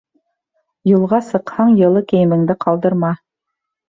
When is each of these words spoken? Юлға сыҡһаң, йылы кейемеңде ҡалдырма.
Юлға 0.91 1.19
сыҡһаң, 1.27 1.69
йылы 1.81 2.01
кейемеңде 2.13 2.57
ҡалдырма. 2.67 3.13